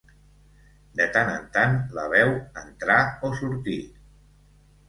[1.01, 2.33] De tant en tant la veu
[2.65, 3.81] entrar o sortir.